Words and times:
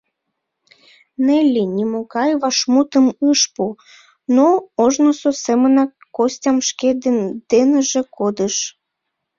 Нелли 1.25 1.63
нимогай 1.77 2.31
вашмутым 2.41 3.05
ыш 3.29 3.41
пу, 3.53 3.65
но 4.35 4.47
ожнысо 4.83 5.29
семынак 5.43 5.91
Костям 6.15 6.57
шке 6.67 6.89
деныже 7.49 8.01
кодыш. 8.17 8.55